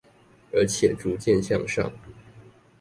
[0.51, 1.91] 而且逐漸向上